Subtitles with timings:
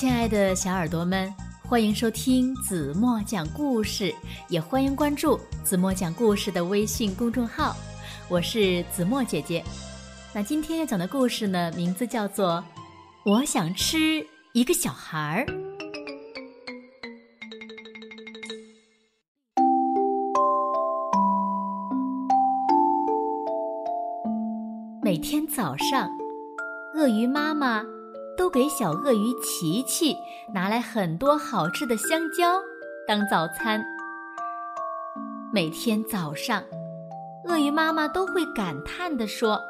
[0.00, 1.30] 亲爱的小耳朵们，
[1.68, 4.14] 欢迎收听子墨讲故事，
[4.48, 7.76] 也欢迎关注子墨讲故事的微信公众号。
[8.26, 9.62] 我是子墨姐姐。
[10.32, 12.64] 那今天要讲的故事呢，名字叫做
[13.30, 15.44] 《我想吃一个小孩儿》。
[25.02, 26.08] 每天早上，
[26.96, 27.84] 鳄鱼妈妈
[28.40, 30.16] 都给小鳄鱼琪琪
[30.54, 32.58] 拿来很多好吃的香蕉
[33.06, 33.84] 当早餐。
[35.52, 36.64] 每天早上，
[37.46, 39.60] 鳄鱼妈妈都会感叹地说：“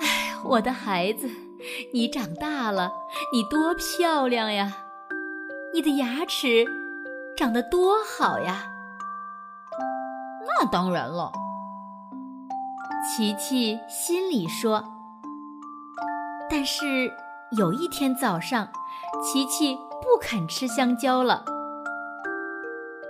[0.00, 1.28] 哎，我的孩子，
[1.92, 2.90] 你长大了，
[3.30, 4.72] 你多漂亮呀！
[5.74, 6.64] 你的牙齿
[7.36, 8.72] 长得多好呀！”
[10.48, 11.30] 那当然了。
[13.06, 14.82] 琪琪心里说
[16.48, 17.12] ：“但是
[17.56, 18.68] 有一天早上，
[19.22, 21.44] 琪琪不肯吃香蕉了。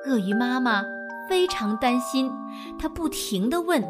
[0.06, 0.84] 鳄鱼妈妈
[1.28, 2.30] 非常担心，
[2.78, 3.82] 她不停地问：‘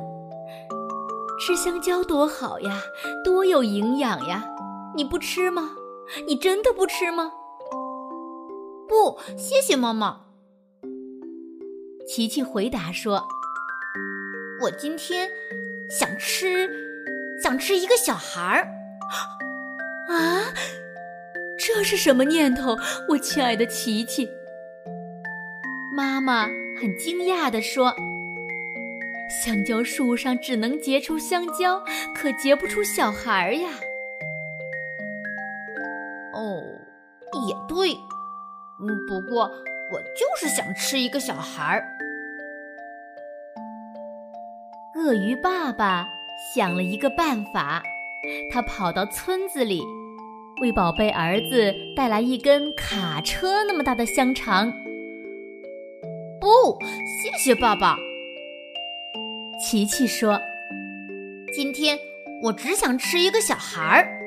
[1.40, 2.80] 吃香蕉多好呀，
[3.24, 4.44] 多有营养呀！
[4.94, 5.70] 你不吃吗？
[6.26, 7.32] 你真的不吃吗？’
[8.86, 10.20] 不，谢谢妈妈。”
[12.06, 13.26] 琪琪回答说
[14.62, 15.28] ：“我今天……”
[15.90, 16.70] 想吃，
[17.42, 18.68] 想吃一个小孩儿，
[20.08, 20.52] 啊！
[21.58, 24.30] 这是什么念头，我亲爱的琪琪？
[25.96, 26.46] 妈妈
[26.80, 27.94] 很惊讶地说
[29.44, 31.82] ：“香蕉树上只能结出香蕉，
[32.14, 33.70] 可结不出小孩儿呀。”
[36.34, 36.60] 哦，
[37.48, 37.92] 也对，
[38.82, 39.44] 嗯，不过
[39.92, 41.86] 我就是想吃一个小孩儿。
[44.96, 46.08] 鳄鱼爸爸
[46.54, 47.82] 想了一个办法，
[48.50, 49.82] 他跑到村子里，
[50.60, 54.72] 为宝贝儿子带来一根卡车那么大的香肠。
[56.40, 56.78] 不，
[57.22, 57.96] 谢谢爸爸。
[59.60, 60.38] 琪琪说
[61.54, 61.98] ：“今天
[62.42, 64.20] 我只想吃一个小孩儿。”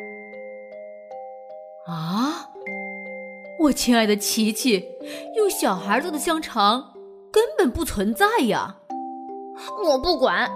[1.88, 2.50] 啊，
[3.59, 4.84] 我亲爱的琪琪，
[5.36, 6.94] 用小孩做的香肠
[7.31, 8.78] 根本不存在呀！
[9.84, 10.50] 我不管。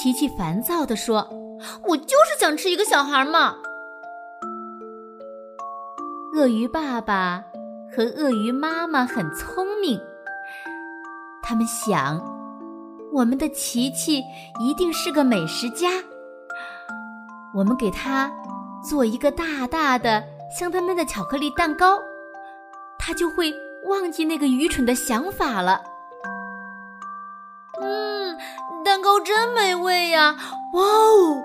[0.00, 1.28] 琪琪烦躁地说
[1.86, 3.56] ：“我就是想吃一个小孩嘛。”
[6.36, 7.42] 鳄鱼爸爸
[7.94, 10.00] 和鳄鱼妈妈很聪明，
[11.42, 12.22] 他们想，
[13.12, 14.22] 我们的琪琪
[14.60, 15.88] 一定是个美食家，
[17.52, 18.32] 我们给他
[18.88, 20.22] 做一个大大的
[20.56, 21.98] 香喷喷的巧克力蛋糕，
[22.96, 23.52] 他就会
[23.88, 25.82] 忘记那个愚蠢的想法了。
[27.80, 28.38] 嗯
[28.84, 30.36] 蛋糕真美味呀！
[30.74, 31.44] 哇哦！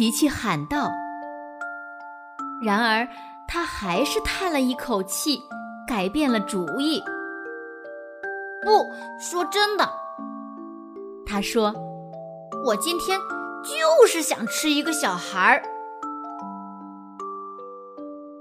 [0.00, 0.90] 琪琪喊道。
[2.64, 3.06] 然而，
[3.46, 5.42] 他还是叹了一口气，
[5.86, 7.02] 改变了主意。
[8.62, 8.86] 不
[9.20, 9.86] 说真的，
[11.26, 11.74] 他说
[12.64, 13.20] ：“我今天
[13.62, 15.62] 就是想吃一个小孩儿。”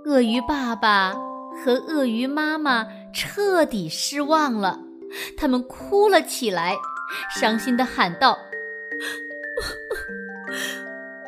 [0.07, 1.13] 鳄鱼爸爸
[1.61, 4.79] 和鳄鱼妈妈彻底失望了，
[5.37, 6.77] 他们哭了起来。
[7.37, 8.37] 伤心的喊道：“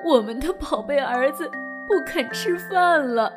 [0.03, 1.49] 我们的宝贝儿子
[1.87, 3.33] 不肯吃饭了。”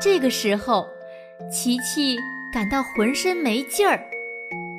[0.00, 0.88] 这个时候，
[1.50, 2.18] 琪琪
[2.52, 4.00] 感到浑身没劲儿，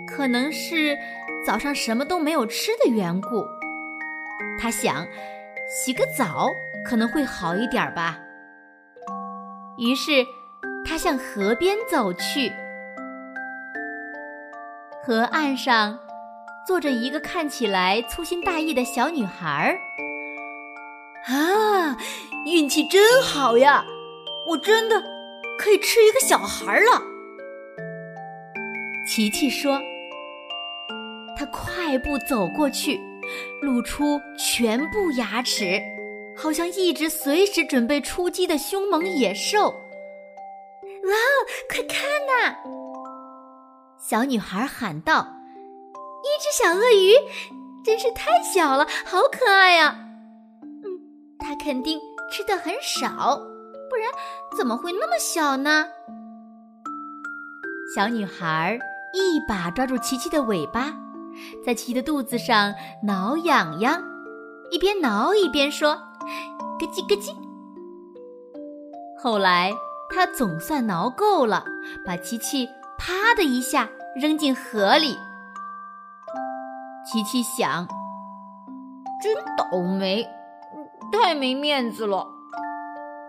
[0.07, 0.97] 可能是
[1.45, 3.45] 早上什么都没有吃的缘故。
[4.59, 5.07] 他想，
[5.67, 6.49] 洗个澡
[6.85, 8.19] 可能会好一点吧。
[9.77, 10.25] 于是，
[10.85, 12.51] 他向河边走去。
[15.05, 15.97] 河岸上
[16.65, 19.79] 坐着一个看起来粗心大意的小女孩。
[21.27, 21.97] 啊，
[22.45, 23.85] 运气真好呀！
[24.49, 25.01] 我真的
[25.57, 27.01] 可以吃一个小孩了。
[29.07, 29.79] 琪琪说。
[31.35, 33.01] 他快步走过去，
[33.61, 35.81] 露出全部牙齿，
[36.37, 39.69] 好像一直随时准备出击的凶猛野兽。
[39.69, 41.15] 哇，
[41.67, 42.55] 快看呐！
[43.97, 45.27] 小女孩喊道
[46.33, 47.13] ：“一只小鳄鱼，
[47.85, 49.95] 真是太小了，好可爱呀！
[50.61, 50.99] 嗯，
[51.37, 51.99] 它肯定
[52.31, 53.37] 吃的很少，
[53.89, 54.09] 不然
[54.57, 55.85] 怎么会那么小呢？”
[57.95, 58.79] 小女孩
[59.13, 60.91] 一把抓住琪琪的尾巴，
[61.63, 64.03] 在琪琪的肚子上挠痒痒，
[64.71, 65.93] 一边挠一边说
[66.79, 67.35] ：“咯叽咯叽。”
[69.21, 69.71] 后来，
[70.09, 71.63] 她总算挠够了，
[72.03, 72.67] 把琪琪。
[72.95, 75.17] 啪的一下扔进河里。
[77.05, 77.87] 琪琪想
[79.21, 80.27] ：“真倒霉，
[81.11, 82.27] 太没面子了。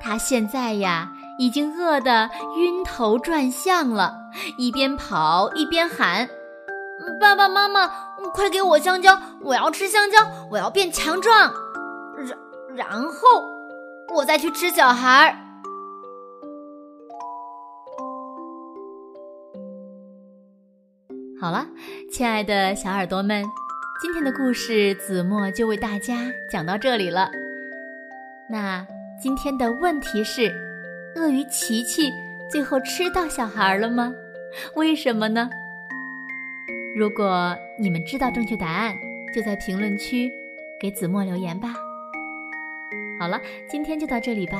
[0.00, 4.14] 他现在呀，已经饿得晕头转向了，
[4.58, 6.28] 一边跑一边喊
[7.20, 7.88] ：“爸爸妈妈，
[8.32, 9.18] 快给我香蕉！
[9.42, 10.18] 我要吃香蕉，
[10.50, 11.52] 我要变强壮。
[12.16, 12.38] 然
[12.76, 13.42] 然后，
[14.14, 15.36] 我再去吃小孩儿。”
[21.40, 21.66] 好了，
[22.10, 23.44] 亲爱的小耳朵们，
[24.02, 26.16] 今天的故事子墨就为大家
[26.50, 27.30] 讲到这里了。
[28.48, 28.84] 那
[29.20, 30.52] 今天的问题是：
[31.14, 32.12] 鳄鱼琪琪
[32.50, 34.12] 最后吃到小孩了吗？
[34.74, 35.48] 为什么呢？
[36.96, 38.96] 如果你们知道正确答案，
[39.32, 40.30] 就在评论区
[40.80, 41.72] 给子墨留言吧。
[43.20, 44.58] 好了，今天就到这里吧。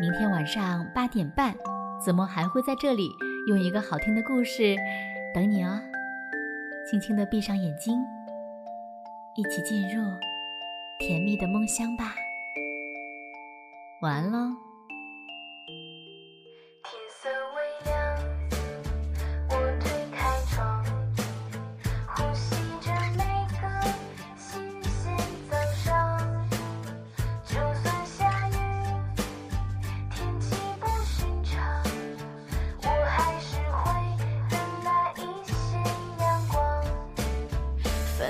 [0.00, 1.54] 明天晚上八点半，
[2.02, 3.10] 子墨还会在这里
[3.46, 4.74] 用一个好听的故事。
[5.34, 5.78] 等你哦，
[6.90, 8.04] 轻轻地闭上眼睛，
[9.36, 10.02] 一起进入
[10.98, 12.16] 甜蜜的梦乡吧。
[14.00, 14.69] 晚安喽。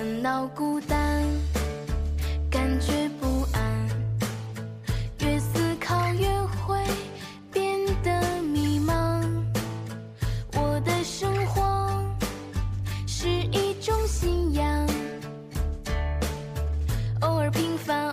[0.00, 1.22] 烦恼孤单，
[2.50, 3.88] 感觉不安，
[5.18, 6.82] 越思考越会
[7.52, 9.22] 变得迷茫。
[10.54, 12.02] 我的生活
[13.06, 14.88] 是一种信仰，
[17.20, 18.08] 偶尔平凡，